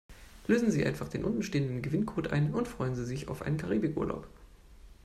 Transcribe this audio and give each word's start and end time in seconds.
Lösen 0.47 0.71
Sie 0.71 0.83
einfach 0.83 1.09
den 1.09 1.23
unten 1.23 1.43
stehenden 1.43 1.83
Gewinncode 1.83 2.31
ein 2.31 2.55
und 2.55 2.67
freuen 2.67 2.95
Sie 2.95 3.05
sich 3.05 3.27
auf 3.27 3.43
einen 3.43 3.57
Karibikurlaub. 3.57 4.27